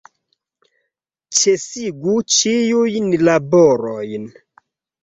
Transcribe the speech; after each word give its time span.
Ĉesigu 1.41 2.17
ĉiujn 2.39 3.13
laborojn! 3.31 4.29